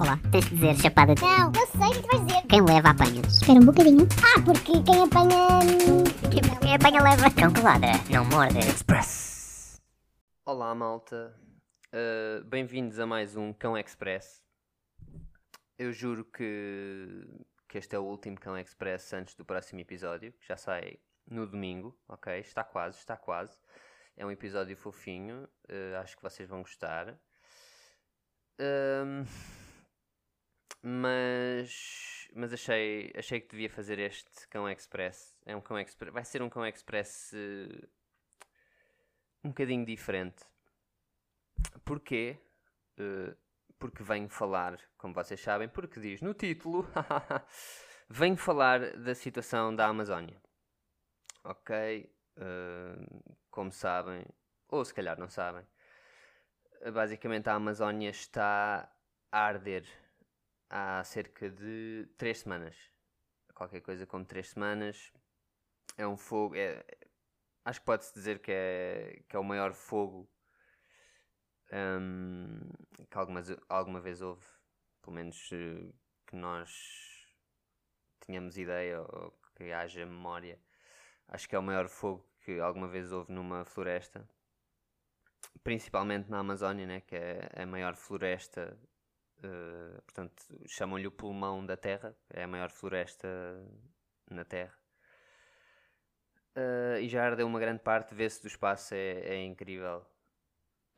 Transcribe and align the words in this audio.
Olá, 0.00 0.18
tens 0.32 0.46
de 0.46 0.54
dizer 0.54 0.74
chapada 0.76 1.14
de... 1.14 1.20
Não, 1.20 1.52
eu 1.52 1.66
sei 1.66 1.88
o 1.88 1.92
que 1.92 2.00
tu 2.00 2.08
vais 2.08 2.26
dizer. 2.26 2.46
Quem 2.48 2.64
leva 2.64 2.88
apanha. 2.88 3.20
Espera 3.20 3.60
um 3.60 3.66
bocadinho. 3.66 4.08
Ah, 4.24 4.40
porque 4.42 4.82
quem 4.82 5.02
apanha. 5.02 5.48
Quem, 6.32 6.58
quem 6.58 6.74
apanha 6.74 7.02
leva. 7.02 7.30
Cão 7.30 7.52
que 7.52 7.60
ladra, 7.60 7.92
não 8.10 8.24
morde. 8.24 8.58
Express. 8.60 9.78
Olá, 10.46 10.74
malta. 10.74 11.38
Uh, 11.92 12.42
Bem-vindos 12.46 12.98
a 12.98 13.04
mais 13.04 13.36
um 13.36 13.52
Cão 13.52 13.76
Express. 13.76 14.42
Eu 15.78 15.92
juro 15.92 16.24
que, 16.24 17.28
que 17.68 17.76
este 17.76 17.94
é 17.94 17.98
o 17.98 18.04
último 18.04 18.40
Cão 18.40 18.56
Express 18.56 19.12
antes 19.12 19.34
do 19.34 19.44
próximo 19.44 19.80
episódio, 19.80 20.32
que 20.32 20.48
já 20.48 20.56
sai 20.56 20.96
no 21.30 21.46
domingo, 21.46 21.94
ok? 22.08 22.38
Está 22.38 22.64
quase, 22.64 22.96
está 22.96 23.18
quase. 23.18 23.54
É 24.16 24.24
um 24.24 24.30
episódio 24.30 24.74
fofinho, 24.78 25.44
uh, 25.68 25.98
acho 26.00 26.16
que 26.16 26.22
vocês 26.22 26.48
vão 26.48 26.62
gostar. 26.62 27.20
Ahm, 28.58 29.24
mas 30.82 32.10
mas 32.34 32.52
achei, 32.52 33.12
achei 33.16 33.40
que 33.40 33.48
devia 33.48 33.68
fazer 33.68 33.98
este 33.98 34.46
Cão 34.48 34.68
Express. 34.68 35.36
É 35.44 35.54
um 35.56 35.60
Cão 35.60 35.78
Express. 35.78 36.12
Vai 36.12 36.24
ser 36.24 36.42
um 36.42 36.48
Cão 36.48 36.64
Express 36.66 37.32
eh, 37.34 37.88
um 39.42 39.48
bocadinho 39.48 39.84
diferente. 39.84 40.44
Porquê? 41.84 42.38
Eh, 42.98 43.34
porque 43.78 44.02
venho 44.02 44.28
falar, 44.28 44.78
como 44.98 45.14
vocês 45.14 45.40
sabem, 45.40 45.68
porque 45.68 46.00
diz 46.00 46.20
no 46.20 46.34
título, 46.34 46.86
venho 48.08 48.36
falar 48.36 48.96
da 48.96 49.14
situação 49.14 49.74
da 49.74 49.86
Amazónia. 49.86 50.40
Ok? 51.44 51.74
Eh, 52.36 52.96
como 53.50 53.72
sabem, 53.72 54.24
ou 54.68 54.84
se 54.84 54.94
calhar 54.94 55.18
não 55.18 55.28
sabem, 55.28 55.66
basicamente 56.92 57.48
a 57.48 57.54
Amazónia 57.54 58.10
está 58.10 58.90
a 59.32 59.38
arder 59.40 59.84
há 60.70 61.02
cerca 61.04 61.50
de 61.50 62.08
3 62.16 62.38
semanas. 62.38 62.76
Qualquer 63.54 63.80
coisa 63.82 64.06
como 64.06 64.24
3 64.24 64.48
semanas. 64.48 65.12
É 65.98 66.06
um 66.06 66.16
fogo. 66.16 66.54
É, 66.56 66.84
acho 67.64 67.80
que 67.80 67.86
pode-se 67.86 68.14
dizer 68.14 68.40
que 68.40 68.52
é, 68.52 69.22
que 69.28 69.36
é 69.36 69.38
o 69.38 69.44
maior 69.44 69.74
fogo 69.74 70.28
hum, 71.72 72.70
que 73.10 73.18
alguma, 73.18 73.42
alguma 73.68 74.00
vez 74.00 74.22
houve. 74.22 74.46
Pelo 75.02 75.16
menos 75.16 75.50
eh, 75.52 75.92
que 76.26 76.36
nós 76.36 77.26
tenhamos 78.20 78.58
ideia 78.58 79.00
ou 79.00 79.32
que 79.56 79.72
haja 79.72 80.06
memória. 80.06 80.58
Acho 81.28 81.48
que 81.48 81.56
é 81.56 81.58
o 81.58 81.62
maior 81.62 81.88
fogo 81.88 82.26
que 82.44 82.60
alguma 82.60 82.88
vez 82.88 83.12
houve 83.12 83.32
numa 83.32 83.64
floresta 83.64 84.28
principalmente 85.62 86.30
na 86.30 86.38
Amazónia, 86.38 86.86
né, 86.86 87.00
que 87.00 87.16
é 87.16 87.48
a 87.54 87.66
maior 87.66 87.94
floresta, 87.94 88.76
uh, 89.44 90.02
portanto, 90.02 90.42
chamam-lhe 90.66 91.06
o 91.06 91.12
pulmão 91.12 91.64
da 91.64 91.76
Terra, 91.76 92.16
é 92.30 92.44
a 92.44 92.48
maior 92.48 92.70
floresta 92.70 93.28
na 94.30 94.44
Terra. 94.44 94.76
Uh, 96.56 96.98
e 97.00 97.08
já 97.08 97.24
ardeu 97.24 97.46
uma 97.46 97.60
grande 97.60 97.80
parte, 97.80 98.14
vê-se 98.14 98.42
do 98.42 98.48
espaço, 98.48 98.94
é, 98.94 99.20
é 99.20 99.44
incrível. 99.44 100.04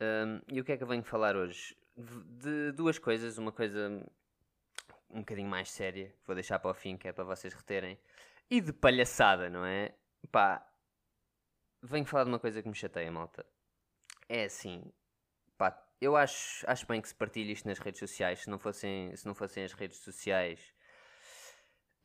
Um, 0.01 0.41
e 0.51 0.59
o 0.59 0.63
que 0.63 0.71
é 0.71 0.77
que 0.77 0.83
eu 0.83 0.87
venho 0.87 1.03
falar 1.03 1.35
hoje? 1.35 1.77
De 1.95 2.71
duas 2.71 2.97
coisas, 2.97 3.37
uma 3.37 3.51
coisa 3.51 4.03
um 5.09 5.19
bocadinho 5.19 5.47
mais 5.47 5.69
séria, 5.69 6.13
vou 6.25 6.35
deixar 6.35 6.59
para 6.59 6.71
o 6.71 6.73
fim, 6.73 6.97
que 6.97 7.07
é 7.07 7.13
para 7.13 7.23
vocês 7.23 7.53
reterem, 7.53 7.99
e 8.49 8.59
de 8.59 8.73
palhaçada, 8.73 9.49
não 9.49 9.63
é? 9.63 9.93
Pá, 10.31 10.67
venho 11.81 12.05
falar 12.05 12.23
de 12.23 12.31
uma 12.31 12.39
coisa 12.39 12.61
que 12.61 12.67
me 12.67 12.75
chateia, 12.75 13.11
malta. 13.11 13.45
É 14.27 14.45
assim, 14.45 14.91
eu 16.01 16.15
acho, 16.15 16.65
acho 16.69 16.85
bem 16.87 17.01
que 17.01 17.07
se 17.07 17.15
partilhe 17.15 17.53
isto 17.53 17.67
nas 17.67 17.79
redes 17.79 17.99
sociais. 17.99 18.41
Se 18.41 18.49
não 18.49 18.59
fossem, 18.59 19.15
se 19.15 19.25
não 19.25 19.33
fossem 19.35 19.63
as 19.63 19.73
redes 19.73 19.97
sociais, 19.97 20.73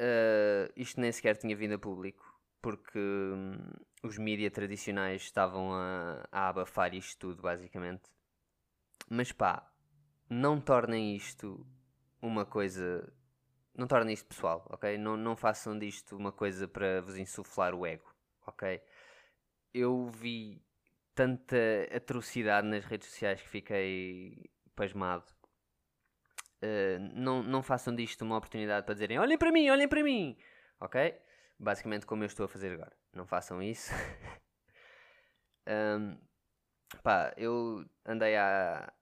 uh, 0.01 0.73
isto 0.77 1.01
nem 1.01 1.13
sequer 1.13 1.37
tinha 1.37 1.57
vindo 1.57 1.75
a 1.75 1.79
público, 1.79 2.25
porque 2.63 2.99
hum, 2.99 3.57
os 4.03 4.19
mídias 4.19 4.53
tradicionais 4.53 5.23
estavam 5.23 5.73
a, 5.73 6.27
a 6.31 6.49
abafar 6.49 6.95
isto 6.95 7.19
tudo, 7.19 7.43
basicamente. 7.43 8.11
Mas 9.11 9.33
pá, 9.33 9.71
não 10.29 10.61
tornem 10.61 11.17
isto 11.17 11.67
uma 12.21 12.45
coisa. 12.45 13.13
Não 13.75 13.87
tornem 13.87 14.13
isto 14.13 14.27
pessoal, 14.27 14.67
ok? 14.71 14.99
Não, 14.99 15.17
não 15.17 15.37
façam 15.37 15.79
disto 15.79 16.17
uma 16.17 16.33
coisa 16.33 16.67
para 16.67 17.01
vos 17.01 17.17
insuflar 17.17 17.75
o 17.75 17.87
ego, 17.87 18.13
ok? 18.47 18.83
Eu 19.73 20.09
vi 20.09 20.61
tanta 21.19 21.57
atrocidade 21.93 22.69
nas 22.69 22.85
redes 22.85 23.09
sociais 23.09 23.43
que 23.43 23.49
fiquei 23.49 24.49
pasmado. 24.77 25.25
Uh, 26.63 27.01
não, 27.13 27.43
não 27.43 27.61
façam 27.61 27.93
disto 27.93 28.23
uma 28.23 28.37
oportunidade 28.37 28.87
para 28.87 28.95
dizerem 28.95 29.19
olhem 29.19 29.37
para 29.37 29.51
mim, 29.51 29.69
olhem 29.69 29.89
para 29.89 30.03
mim, 30.03 30.39
ok? 30.79 31.21
Basicamente 31.59 32.07
como 32.07 32.23
eu 32.23 32.29
estou 32.29 32.47
a 32.47 32.49
fazer 32.49 32.73
agora. 32.73 32.97
Não 33.13 33.27
façam 33.27 33.61
isso. 33.61 33.93
um, 35.67 36.17
pá, 37.03 37.35
eu 37.37 37.85
andei 38.07 38.37
a 38.37 38.93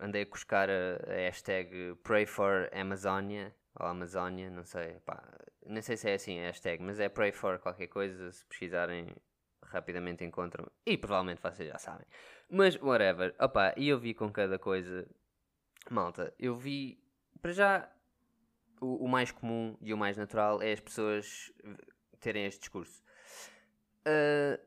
andei 0.00 0.22
a 0.22 0.26
cuscar 0.26 0.68
a, 0.68 0.98
hashtag 1.14 1.94
Pray 2.02 2.26
for 2.26 2.68
Amazonia 2.72 3.54
ou 3.78 3.86
Amazónia, 3.86 4.50
não 4.50 4.64
sei, 4.64 4.98
pá, 5.04 5.22
não 5.64 5.80
sei 5.80 5.96
se 5.96 6.10
é 6.10 6.14
assim 6.14 6.40
a 6.40 6.46
hashtag, 6.46 6.82
mas 6.82 6.98
é 6.98 7.08
Pray 7.08 7.30
for 7.30 7.60
qualquer 7.60 7.86
coisa, 7.86 8.32
se 8.32 8.44
pesquisarem 8.46 9.14
rapidamente 9.62 10.24
encontram. 10.24 10.66
E 10.84 10.96
provavelmente 10.96 11.40
vocês 11.40 11.68
já 11.68 11.78
sabem. 11.78 12.06
Mas, 12.50 12.80
whatever. 12.80 13.34
Opa, 13.38 13.74
e 13.76 13.88
eu 13.88 13.98
vi 13.98 14.14
com 14.14 14.30
cada 14.30 14.58
coisa. 14.58 15.06
Malta, 15.90 16.32
eu 16.38 16.54
vi. 16.54 17.02
Para 17.40 17.52
já, 17.52 17.92
o, 18.80 19.04
o, 19.04 19.08
mais 19.08 19.30
comum 19.30 19.76
e 19.80 19.92
o 19.92 19.96
mais 19.96 20.16
natural 20.16 20.62
é 20.62 20.72
as 20.72 20.80
pessoas 20.80 21.52
terem 22.20 22.46
este 22.46 22.60
discurso. 22.60 23.02
Uh, 24.06 24.60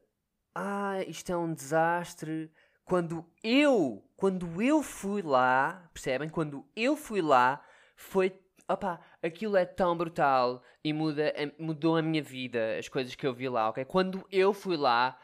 ah, 0.53 1.01
isto 1.07 1.31
é 1.31 1.37
um 1.37 1.53
desastre. 1.53 2.51
Quando 2.83 3.25
eu, 3.43 4.03
quando 4.15 4.61
eu 4.61 4.81
fui 4.81 5.21
lá, 5.21 5.89
percebem? 5.93 6.27
Quando 6.27 6.65
eu 6.75 6.95
fui 6.95 7.21
lá, 7.21 7.63
foi 7.95 8.31
opá, 8.69 9.03
aquilo 9.21 9.57
é 9.57 9.65
tão 9.65 9.97
brutal 9.97 10.63
e 10.83 10.93
muda, 10.93 11.33
mudou 11.57 11.97
a 11.97 12.01
minha 12.01 12.21
vida, 12.21 12.77
as 12.77 12.87
coisas 12.87 13.15
que 13.15 13.25
eu 13.25 13.33
vi 13.33 13.49
lá, 13.49 13.69
ok? 13.69 13.83
Quando 13.85 14.25
eu 14.31 14.53
fui 14.53 14.77
lá, 14.77 15.19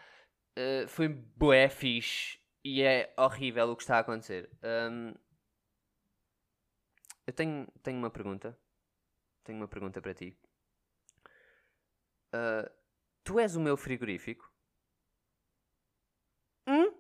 uh, 0.58 0.88
foi 0.88 1.08
bué 1.08 1.70
fixe 1.70 2.40
e 2.64 2.82
é 2.82 3.14
horrível 3.18 3.70
o 3.70 3.76
que 3.76 3.84
está 3.84 3.98
a 3.98 4.00
acontecer. 4.00 4.50
Um, 4.64 5.14
eu 7.28 7.34
tenho, 7.34 7.68
tenho 7.84 7.98
uma 7.98 8.10
pergunta. 8.10 8.58
Tenho 9.44 9.60
uma 9.60 9.68
pergunta 9.68 10.02
para 10.02 10.14
ti. 10.14 10.36
Uh, 12.34 12.70
tu 13.24 13.40
és 13.40 13.56
o 13.56 13.62
meu 13.62 13.78
frigorífico? 13.78 14.52
Hum? 16.68 16.92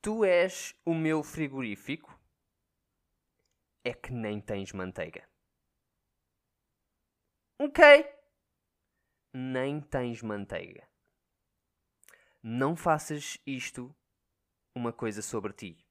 Tu 0.00 0.24
és 0.24 0.74
o 0.84 0.94
meu 0.94 1.22
frigorífico? 1.22 2.17
É 3.84 3.92
que 3.94 4.12
nem 4.12 4.40
tens 4.40 4.72
manteiga. 4.72 5.28
Ok. 7.60 7.82
Nem 9.32 9.80
tens 9.80 10.22
manteiga. 10.22 10.88
Não 12.42 12.76
faças 12.76 13.38
isto 13.46 13.94
uma 14.74 14.92
coisa 14.92 15.22
sobre 15.22 15.52
ti. 15.52 15.86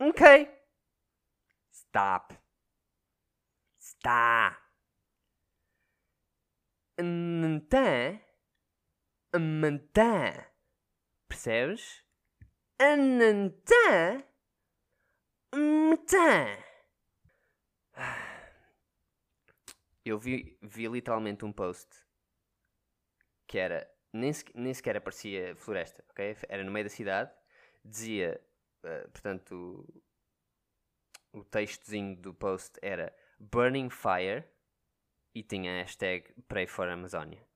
Ok. 0.00 0.24
Stop. 1.70 2.38
Stop. 3.78 4.66
Então, 6.98 8.20
mantém. 9.38 10.46
Percebes? 11.28 12.02
Então, 12.80 14.35
Eu 20.04 20.18
vi, 20.18 20.58
vi 20.62 20.86
literalmente 20.86 21.44
um 21.44 21.52
post 21.52 21.88
que 23.46 23.58
era. 23.58 23.90
Nem, 24.12 24.32
nem 24.54 24.72
sequer 24.72 24.96
aparecia 24.96 25.54
floresta, 25.56 26.04
ok? 26.10 26.36
Era 26.48 26.64
no 26.64 26.70
meio 26.70 26.84
da 26.84 26.90
cidade. 26.90 27.32
Dizia. 27.84 28.40
Uh, 28.84 29.10
portanto. 29.10 29.84
O, 31.32 31.40
o 31.40 31.44
textozinho 31.44 32.16
do 32.16 32.32
post 32.32 32.78
era 32.80 33.14
Burning 33.38 33.90
Fire 33.90 34.44
e 35.34 35.42
tinha 35.42 35.72
a 35.72 35.82
hashtag 35.82 36.32
Pray 36.48 36.66
for 36.66 36.88
Amazónia. 36.88 37.46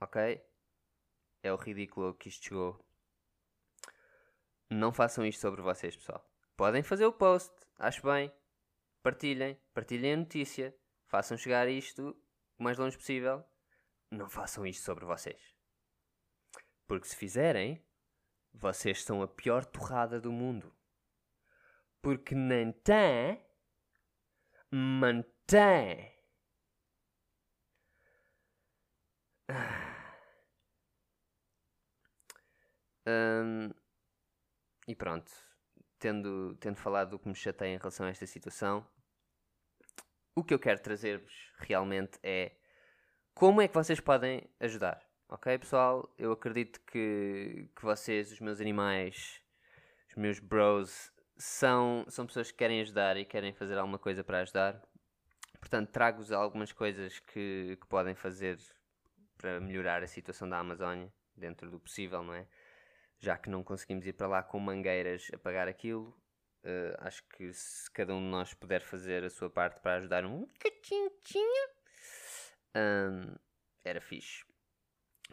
Ok? 0.00 0.42
É 1.42 1.52
o 1.52 1.56
ridículo 1.56 2.14
que 2.14 2.28
isto 2.28 2.46
chegou 2.46 2.87
não 4.70 4.92
façam 4.92 5.24
isto 5.24 5.40
sobre 5.40 5.62
vocês, 5.62 5.96
pessoal. 5.96 6.24
Podem 6.56 6.82
fazer 6.82 7.06
o 7.06 7.12
post, 7.12 7.54
acho 7.78 8.02
bem. 8.02 8.32
Partilhem, 9.02 9.58
partilhem 9.72 10.14
a 10.14 10.16
notícia. 10.18 10.76
Façam 11.06 11.36
chegar 11.38 11.68
isto 11.68 12.16
o 12.58 12.62
mais 12.62 12.76
longe 12.78 12.96
possível. 12.96 13.44
Não 14.10 14.28
façam 14.28 14.66
isto 14.66 14.84
sobre 14.84 15.04
vocês. 15.04 15.54
Porque 16.86 17.06
se 17.06 17.16
fizerem, 17.16 17.82
vocês 18.52 19.02
são 19.04 19.22
a 19.22 19.28
pior 19.28 19.64
torrada 19.64 20.20
do 20.20 20.32
mundo. 20.32 20.74
Porque 22.02 22.34
nem 22.34 22.72
tem, 22.72 23.44
mantém. 24.70 26.14
Hum, 33.06 33.72
e 34.88 34.94
pronto, 34.94 35.30
tendo, 35.98 36.56
tendo 36.58 36.76
falado 36.76 37.10
do 37.10 37.18
que 37.18 37.28
me 37.28 37.34
chateia 37.34 37.74
em 37.74 37.78
relação 37.78 38.06
a 38.06 38.08
esta 38.08 38.26
situação, 38.26 38.84
o 40.34 40.42
que 40.42 40.54
eu 40.54 40.58
quero 40.58 40.80
trazer-vos 40.80 41.32
realmente 41.58 42.18
é 42.22 42.52
como 43.34 43.60
é 43.60 43.68
que 43.68 43.74
vocês 43.74 44.00
podem 44.00 44.48
ajudar. 44.58 45.06
Ok, 45.28 45.58
pessoal? 45.58 46.10
Eu 46.16 46.32
acredito 46.32 46.80
que, 46.86 47.68
que 47.76 47.82
vocês, 47.82 48.32
os 48.32 48.40
meus 48.40 48.62
animais, 48.62 49.42
os 50.08 50.16
meus 50.16 50.38
bros, 50.38 51.12
são, 51.36 52.06
são 52.08 52.26
pessoas 52.26 52.50
que 52.50 52.56
querem 52.56 52.80
ajudar 52.80 53.18
e 53.18 53.26
querem 53.26 53.52
fazer 53.52 53.76
alguma 53.76 53.98
coisa 53.98 54.24
para 54.24 54.40
ajudar. 54.40 54.82
Portanto, 55.60 55.90
trago-vos 55.90 56.32
algumas 56.32 56.72
coisas 56.72 57.18
que, 57.18 57.76
que 57.78 57.86
podem 57.88 58.14
fazer 58.14 58.58
para 59.36 59.60
melhorar 59.60 60.02
a 60.02 60.06
situação 60.06 60.48
da 60.48 60.58
Amazónia, 60.58 61.12
dentro 61.36 61.70
do 61.70 61.78
possível, 61.78 62.22
não 62.22 62.32
é? 62.32 62.46
Já 63.20 63.36
que 63.36 63.50
não 63.50 63.64
conseguimos 63.64 64.06
ir 64.06 64.12
para 64.12 64.28
lá 64.28 64.42
com 64.42 64.58
mangueiras 64.60 65.28
a 65.32 65.38
pagar 65.38 65.66
aquilo, 65.68 66.08
uh, 66.64 66.94
acho 66.98 67.22
que 67.28 67.52
se 67.52 67.90
cada 67.90 68.14
um 68.14 68.20
de 68.20 68.28
nós 68.28 68.54
puder 68.54 68.80
fazer 68.80 69.24
a 69.24 69.30
sua 69.30 69.50
parte 69.50 69.80
para 69.80 69.96
ajudar 69.96 70.24
um 70.24 70.46
bocadinho, 70.46 71.10
um, 72.76 73.34
era 73.84 74.00
fixe. 74.00 74.44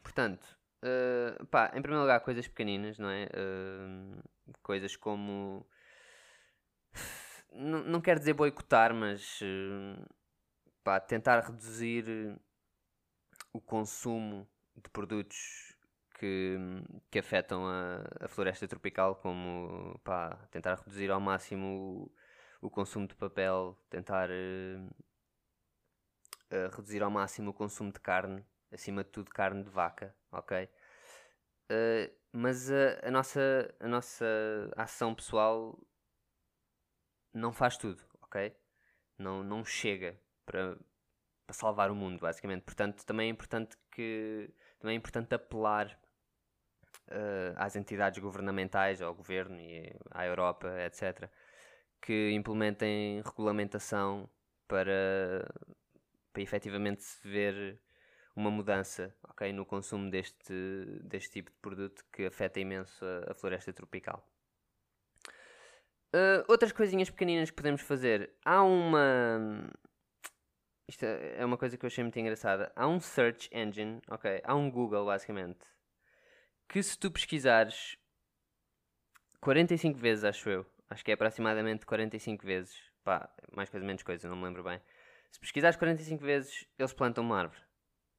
Portanto, 0.02 0.44
uh, 0.84 1.46
pá, 1.48 1.68
em 1.74 1.82
primeiro 1.82 2.02
lugar, 2.02 2.20
coisas 2.22 2.48
pequeninas, 2.48 2.98
não 2.98 3.10
é? 3.10 3.26
Uh, 3.26 4.24
coisas 4.62 4.96
como. 4.96 5.68
Não, 7.52 7.84
não 7.86 8.02
quero 8.02 8.20
dizer 8.20 8.34
boicotar, 8.34 8.94
mas 8.94 9.40
uh, 9.42 10.06
pá, 10.84 11.00
tentar 11.00 11.40
reduzir 11.40 12.38
o 13.54 13.62
consumo 13.62 14.46
de 14.76 14.90
produtos 14.90 15.75
que, 16.20 16.58
que 17.12 17.20
afetam 17.20 17.68
a, 17.68 18.26
a 18.26 18.28
floresta 18.28 18.68
tropical, 18.68 19.16
como 19.16 20.00
pá, 20.04 20.36
tentar 20.52 20.76
reduzir 20.76 21.12
ao 21.12 21.20
máximo 21.20 22.10
o, 22.62 22.68
o 22.68 22.70
consumo 22.70 23.08
de 23.08 23.16
papel, 23.16 23.78
tentar 23.90 24.30
uh, 24.30 24.88
uh, 26.52 26.76
reduzir 26.76 27.04
ao 27.04 27.12
máximo 27.12 27.52
o 27.52 27.54
consumo 27.54 27.92
de 27.92 28.00
carne, 28.00 28.46
acima 28.72 29.04
de 29.04 29.10
tudo 29.10 29.30
carne 29.30 29.64
de 29.64 29.70
vaca, 29.70 30.16
ok? 30.32 30.70
Uh, 31.72 32.14
mas 32.32 32.72
a, 32.72 33.08
a, 33.08 33.12
nossa, 33.12 33.76
a 33.80 33.88
nossa 33.88 34.26
ação 34.76 35.14
pessoal 35.14 35.78
não 37.34 37.52
faz 37.52 37.78
tudo, 37.78 38.02
ok? 38.22 38.56
Não, 39.18 39.44
não 39.44 39.64
chega 39.66 40.20
para, 40.46 40.78
para 41.46 41.54
salvar 41.54 41.92
o 41.92 41.96
mundo, 41.96 42.20
basicamente. 42.20 42.64
Portanto, 42.64 43.06
também 43.06 43.28
é 43.28 43.32
importante 43.32 43.78
que 43.92 44.54
também 44.80 44.96
é 44.96 44.98
importante 44.98 45.34
apelar 45.34 45.98
uh, 47.10 47.54
às 47.56 47.76
entidades 47.76 48.20
governamentais, 48.20 49.02
ao 49.02 49.14
governo 49.14 49.60
e 49.60 49.96
à 50.12 50.26
Europa, 50.26 50.68
etc., 50.86 51.30
que 52.02 52.32
implementem 52.32 53.22
regulamentação 53.26 54.30
para, 54.68 55.48
para 56.32 56.42
efetivamente 56.42 57.04
se 57.04 57.28
ver 57.28 57.80
uma 58.36 58.52
mudança 58.52 59.16
okay, 59.30 59.54
no 59.54 59.66
consumo 59.66 60.10
deste, 60.12 60.54
deste 61.04 61.32
tipo 61.32 61.52
de 61.52 61.58
produto 61.58 62.04
que 62.12 62.26
afeta 62.26 62.60
imenso 62.60 63.04
a, 63.06 63.32
a 63.32 63.34
floresta 63.34 63.72
tropical. 63.72 64.28
Uh, 66.14 66.46
outras 66.48 66.72
coisinhas 66.72 67.10
pequeninas 67.10 67.50
que 67.50 67.56
podemos 67.56 67.82
fazer. 67.82 68.32
Há 68.46 68.64
uma. 68.64 69.70
Isto 70.88 71.04
é 71.04 71.44
uma 71.44 71.58
coisa 71.58 71.78
que 71.78 71.86
eu 71.86 71.88
achei 71.88 72.04
muito 72.04 72.18
engraçada. 72.18 72.72
Há 72.76 72.88
um 72.88 73.00
search 73.00 73.50
engine, 73.52 74.00
ok? 74.08 74.42
Há 74.44 74.56
um 74.56 74.70
Google, 74.70 75.06
basicamente, 75.06 75.60
que 76.68 76.82
se 76.82 76.98
tu 76.98 77.12
pesquisares 77.12 77.98
45 79.42 80.00
vezes, 80.00 80.24
acho 80.24 80.50
eu, 80.50 80.66
acho 80.90 81.04
que 81.04 81.12
é 81.12 81.14
aproximadamente 81.14 81.86
45 81.86 82.46
vezes, 82.46 82.76
pá, 83.04 83.30
mais 83.52 83.70
coisa, 83.70 83.86
menos 83.86 84.04
coisa, 84.04 84.28
não 84.28 84.36
me 84.36 84.44
lembro 84.44 84.64
bem. 84.64 84.82
Se 85.32 85.40
pesquisares 85.40 85.78
45 85.78 86.24
vezes, 86.24 86.66
eles 86.78 86.94
plantam 86.94 87.24
uma 87.24 87.40
árvore, 87.40 87.62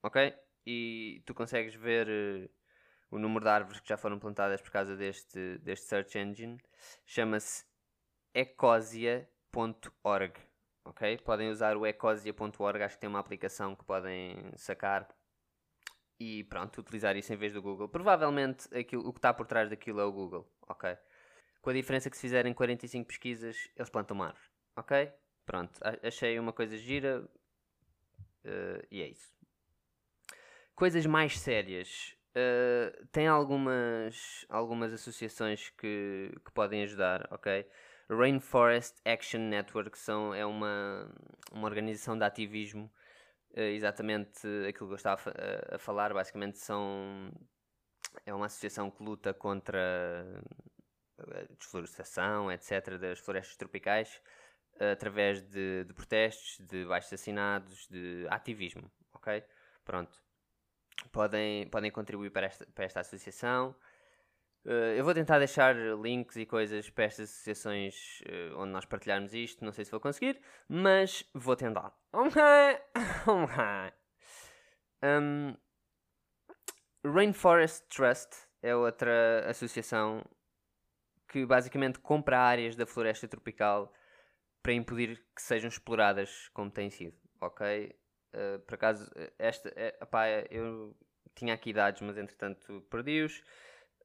ok? 0.02 0.34
E 0.64 1.22
tu 1.25 1.34
consegues 1.34 1.75
ver 1.75 2.08
uh, 2.08 2.48
o 3.10 3.19
número 3.19 3.44
de 3.44 3.50
árvores 3.50 3.81
que 3.81 3.88
já 3.88 3.96
foram 3.96 4.19
plantadas 4.19 4.60
por 4.60 4.70
causa 4.70 4.96
deste, 4.96 5.58
deste 5.58 5.87
search 5.87 6.19
engine. 6.19 6.60
Chama-se 7.04 7.64
ecosia.org, 8.34 9.22
ok? 10.84 11.19
Podem 11.19 11.50
usar 11.50 11.76
o 11.76 11.87
ecosia.org, 11.87 12.82
acho 12.82 12.96
que 12.96 13.00
tem 13.00 13.08
uma 13.08 13.20
aplicação 13.20 13.75
que 13.75 13.84
podem 13.84 14.52
sacar 14.56 15.08
e 16.18 16.44
pronto, 16.44 16.80
utilizar 16.80 17.16
isso 17.16 17.32
em 17.32 17.36
vez 17.36 17.52
do 17.52 17.62
Google. 17.62 17.88
Provavelmente 17.88 18.68
aquilo, 18.76 19.06
o 19.06 19.12
que 19.12 19.18
está 19.18 19.32
por 19.34 19.46
trás 19.46 19.68
daquilo 19.68 20.00
é 20.00 20.04
o 20.04 20.12
Google, 20.12 20.50
ok? 20.68 20.96
Com 21.60 21.70
a 21.70 21.72
diferença 21.72 22.08
que 22.08 22.16
se 22.16 22.22
fizerem 22.22 22.54
45 22.54 23.06
pesquisas, 23.06 23.68
eles 23.76 23.90
plantam 23.90 24.14
uma 24.14 24.34
ok? 24.76 25.12
Pronto, 25.44 25.80
achei 26.02 26.38
uma 26.38 26.52
coisa 26.52 26.76
gira 26.76 27.22
uh, 28.44 28.86
e 28.90 29.02
é 29.02 29.08
isso. 29.08 29.34
Coisas 30.74 31.06
mais 31.06 31.38
sérias. 31.38 32.14
Uh, 32.36 33.06
tem 33.06 33.26
algumas, 33.26 34.44
algumas 34.48 34.92
associações 34.92 35.70
que, 35.70 36.30
que 36.44 36.52
podem 36.52 36.82
ajudar, 36.82 37.26
ok? 37.30 37.66
Rainforest 38.10 38.96
Action 39.04 39.40
Network 39.40 39.98
são, 39.98 40.34
é 40.34 40.44
uma, 40.44 41.10
uma 41.50 41.66
organização 41.66 42.16
de 42.16 42.24
ativismo 42.24 42.90
exatamente 43.56 44.47
aquilo 44.69 44.88
que 44.88 44.93
eu 44.93 44.97
estava 44.97 45.31
a, 45.31 45.76
a, 45.76 45.79
falar. 45.79 46.12
Basicamente, 46.12 46.58
são, 46.58 47.31
é 48.25 48.32
uma 48.35 48.47
associação 48.47 48.91
que 48.91 49.03
luta 49.03 49.32
contra 49.35 50.25
a 51.19 51.55
desflorestação, 51.55 52.53
etc., 52.53 52.99
das 52.99 53.19
florestas 53.19 53.56
tropicais, 53.56 54.23
através 54.93 55.43
de, 55.43 55.85
de 55.85 55.94
protestos, 55.94 56.58
de 56.67 56.85
baixos 56.85 57.12
assinados, 57.12 57.88
de 57.88 58.26
ativismo. 58.29 58.91
Ok? 59.14 59.43
Pronto. 59.85 60.20
Podem, 61.12 61.69
podem 61.69 61.91
contribuir 61.91 62.31
para 62.31 62.47
esta, 62.47 62.67
para 62.67 62.85
esta 62.85 63.00
associação. 63.00 63.75
Uh, 64.66 64.96
eu 64.96 65.04
vou 65.04 65.14
tentar 65.14 65.38
deixar 65.38 65.76
links 65.76 66.36
e 66.36 66.44
coisas 66.44 66.90
para 66.90 67.04
estas 67.04 67.30
associações 67.30 68.20
uh, 68.22 68.58
onde 68.58 68.72
nós 68.72 68.85
partilharmos 68.85 69.32
isto. 69.32 69.64
Não 69.64 69.70
sei 69.70 69.85
se 69.85 69.92
vou 69.92 70.00
conseguir, 70.00 70.40
mas 70.68 71.25
vou 71.32 71.54
tentar. 71.54 71.96
Um, 75.02 75.54
Rainforest 77.04 77.85
Trust 77.88 78.30
é 78.62 78.75
outra 78.75 79.49
associação 79.49 80.25
que 81.28 81.44
basicamente 81.44 82.00
compra 82.00 82.40
áreas 82.40 82.75
da 82.75 82.87
floresta 82.87 83.28
tropical 83.28 83.92
para 84.62 84.73
impedir 84.73 85.23
que 85.37 85.42
sejam 85.42 85.68
exploradas 85.68 86.49
como 86.49 86.70
têm 86.70 86.90
sido. 86.90 87.16
Ok? 87.40 87.94
Uh, 88.35 88.58
por 88.61 88.75
acaso, 88.75 89.08
esta, 89.38 89.73
é, 89.76 89.96
eu 90.50 90.96
tinha 91.37 91.54
aqui 91.54 91.73
dados, 91.73 92.00
mas 92.00 92.16
entretanto 92.16 92.80
perdi-os. 92.90 93.44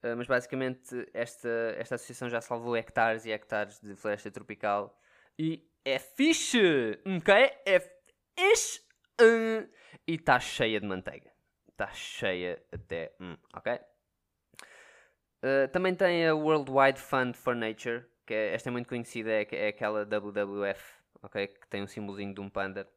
Uh, 0.03 0.17
mas 0.17 0.25
basicamente 0.25 1.07
esta, 1.13 1.75
esta 1.77 1.93
associação 1.93 2.27
já 2.27 2.41
salvou 2.41 2.75
hectares 2.75 3.23
e 3.25 3.31
hectares 3.31 3.79
de 3.79 3.95
floresta 3.95 4.31
tropical 4.31 4.99
e 5.37 5.63
é 5.85 5.99
fixe, 5.99 6.99
ok? 7.05 7.33
É 7.65 7.79
fixe 8.35 8.79
uh, 9.21 9.69
e 10.07 10.15
está 10.15 10.39
cheia 10.39 10.79
de 10.79 10.87
manteiga. 10.87 11.31
Está 11.69 11.91
cheia 11.91 12.63
até, 12.71 13.15
hum, 13.19 13.37
ok? 13.55 13.73
Uh, 15.43 15.67
também 15.71 15.93
tem 15.93 16.27
a 16.27 16.33
World 16.33 16.71
Wide 16.71 16.99
Fund 16.99 17.35
for 17.35 17.55
Nature, 17.55 18.03
que 18.25 18.33
é, 18.33 18.55
esta 18.55 18.69
é 18.69 18.71
muito 18.71 18.89
conhecida, 18.89 19.29
é, 19.29 19.47
é 19.51 19.67
aquela 19.67 20.03
WWF, 20.03 20.95
ok? 21.21 21.47
Que 21.47 21.67
tem 21.67 21.83
um 21.83 21.87
símbolozinho 21.87 22.33
de 22.33 22.41
um 22.41 22.49
panda, 22.49 22.87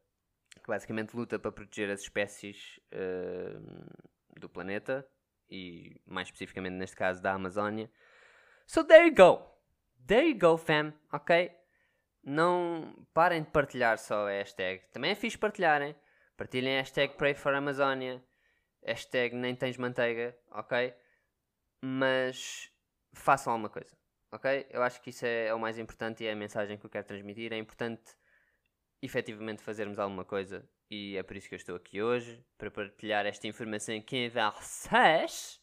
que 0.55 0.67
basicamente 0.67 1.15
luta 1.15 1.37
para 1.37 1.51
proteger 1.51 1.91
as 1.91 2.01
espécies 2.01 2.79
do 4.39 4.49
planeta 4.49 5.07
e 5.49 6.01
mais 6.05 6.27
especificamente 6.27 6.73
neste 6.73 6.95
caso 6.95 7.21
da 7.21 7.33
Amazónia. 7.33 7.89
So 8.65 8.83
there 8.83 9.07
you 9.07 9.15
go. 9.15 9.45
There 10.07 10.27
you 10.27 10.37
go, 10.37 10.57
fam, 10.57 10.93
ok? 11.11 11.51
Não 12.23 13.07
parem 13.13 13.43
de 13.43 13.49
partilhar 13.49 13.97
só 13.97 14.27
a 14.27 14.31
hashtag. 14.31 14.83
Também 14.91 15.11
é 15.11 15.15
fixe 15.15 15.37
partilharem. 15.37 15.95
Partilhem 16.37 16.77
a 16.77 16.79
hashtag 16.81 17.15
Pray 17.15 17.33
for 17.33 17.53
Amazónia. 17.53 18.23
Hashtag 18.83 19.35
nem 19.35 19.55
tens 19.55 19.77
manteiga, 19.77 20.37
ok? 20.51 20.93
Mas 21.81 22.71
façam 23.13 23.53
alguma 23.53 23.69
coisa, 23.69 23.95
ok? 24.31 24.67
Eu 24.69 24.83
acho 24.83 25.01
que 25.01 25.09
isso 25.09 25.25
é, 25.25 25.47
é 25.47 25.53
o 25.53 25.59
mais 25.59 25.79
importante 25.79 26.23
e 26.23 26.27
é 26.27 26.33
a 26.33 26.35
mensagem 26.35 26.77
que 26.77 26.85
eu 26.85 26.89
quero 26.89 27.07
transmitir. 27.07 27.51
É 27.51 27.57
importante 27.57 28.15
efetivamente 29.01 29.61
fazermos 29.63 29.97
alguma 29.97 30.25
coisa 30.25 30.67
e 30.89 31.17
é 31.17 31.23
por 31.23 31.35
isso 31.35 31.47
que 31.49 31.55
eu 31.55 31.57
estou 31.57 31.75
aqui 31.75 32.01
hoje 32.01 32.43
para 32.57 32.69
partilhar 32.71 33.25
esta 33.25 33.47
informação 33.47 33.95
aqui 33.97 34.17
em 34.17 34.29
vocês. 34.29 35.61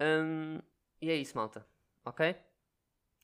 Um, 0.00 0.60
E 1.00 1.10
é 1.10 1.14
isso, 1.14 1.36
malta. 1.36 1.66
Ok? 2.04 2.34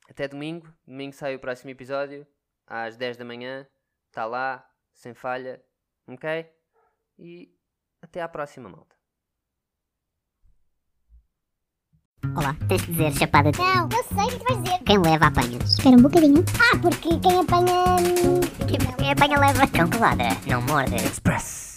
Até 0.09 0.29
domingo. 0.29 0.73
Domingo 0.87 1.15
sai 1.15 1.35
o 1.35 1.41
próximo 1.41 1.71
episódio. 1.71 2.27
Às 2.67 2.97
10 2.97 3.17
da 3.17 3.25
manhã. 3.25 3.67
Está 4.09 4.27
lá. 4.27 4.69
Sem 4.93 5.15
falha. 5.15 5.63
Ok? 6.07 6.53
E 7.19 7.55
até 8.01 8.21
à 8.21 8.29
próxima, 8.29 8.69
malta. 8.69 9.02
Olá, 12.31 12.57
tens 12.69 12.81
de 12.83 12.93
dizer 12.93 13.13
chapada. 13.13 13.51
Não, 13.59 13.89
eu 13.91 14.05
sei 14.05 14.25
o 14.25 14.29
que 14.31 14.39
tu 14.39 14.45
vais 14.45 14.63
dizer. 14.63 14.79
Quem 14.87 14.99
leva 14.99 15.27
apanha. 15.27 15.59
Espera 15.65 15.97
um 15.97 16.03
bocadinho. 16.03 16.45
Ah, 16.59 16.79
porque 16.79 17.19
quem 17.19 17.41
apanha. 17.41 17.97
Quem 18.97 19.11
apanha 19.11 19.39
leva. 19.39 19.67
Cão 19.67 19.89
que 19.89 19.99
ladra, 19.99 20.37
não 20.47 20.63
morde. 20.63 20.95
Express. 20.95 21.72